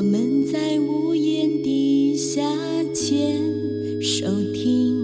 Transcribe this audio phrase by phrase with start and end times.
[0.00, 2.40] 我们在屋檐底下
[2.94, 3.38] 牵
[4.00, 4.96] 手听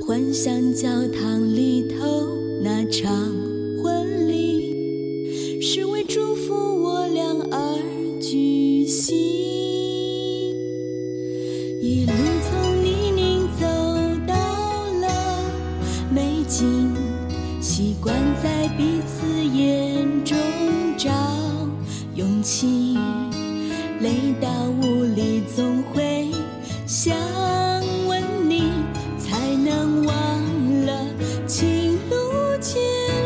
[0.00, 2.26] 幻想教堂里头
[2.62, 3.12] 那场
[3.82, 5.60] 婚礼。
[5.60, 9.14] 是为祝福我俩而举行
[11.82, 13.66] 一路从泥泞走
[14.26, 14.34] 到
[15.02, 15.44] 了
[16.10, 16.94] 美景
[17.60, 19.97] 习惯在彼此眼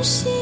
[0.02, 0.32] 心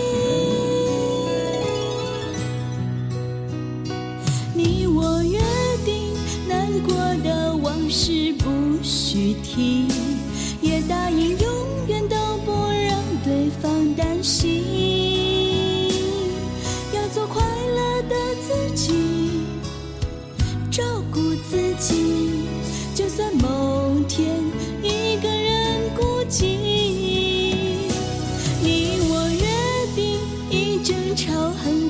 [4.55, 5.39] 你我约
[5.85, 6.15] 定
[6.49, 10.10] 难过的往事不许提。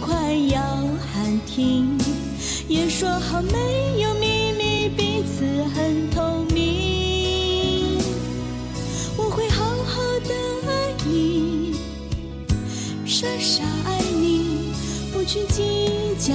[0.00, 0.60] 快要
[1.12, 1.96] 喊停，
[2.66, 7.98] 也说好没有秘密，彼此很透明。
[9.16, 10.34] 我会好好的
[10.66, 11.74] 爱你，
[13.04, 14.72] 傻傻爱你，
[15.12, 16.34] 不去计较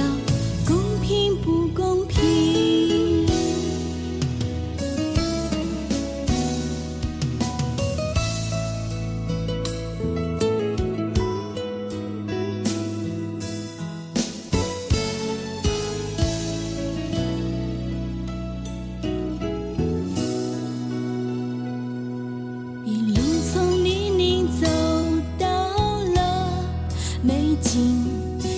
[27.56, 28.04] 美景，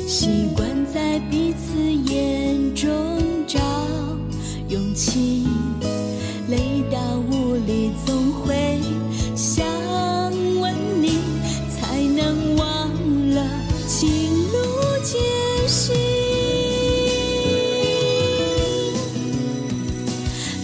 [0.08, 1.78] 习惯在彼此
[2.12, 2.90] 眼中
[3.46, 3.58] 找
[4.68, 5.46] 勇气。
[6.48, 6.98] 累到
[7.30, 8.80] 无力，总会
[9.36, 9.64] 想
[10.60, 11.18] 问你，
[11.70, 12.90] 才能忘
[13.30, 13.46] 了
[13.86, 14.08] 情
[14.50, 14.58] 路
[15.04, 15.20] 艰
[15.68, 15.94] 辛。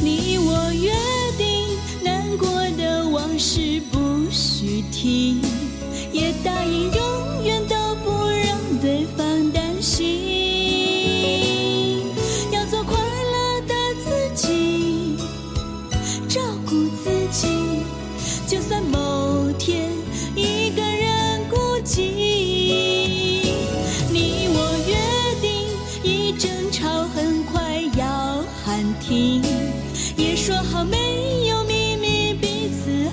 [0.01, 0.93] 你我约
[1.37, 3.99] 定，难过的往事不
[4.31, 5.37] 许提，
[6.13, 6.91] 也答应